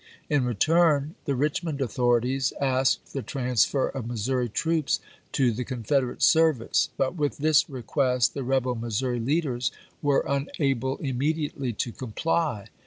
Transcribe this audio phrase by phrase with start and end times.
[0.31, 4.99] In return, the PjJ^3o Richmond authorities asked the transfer of Mis *°De^o*;\\°°' souri troops
[5.31, 7.33] to the Confederate service; but with yoi.
[7.37, 12.69] viiLi" this request the rebel Missomi leaders were unable ^'''"" immediately to comply.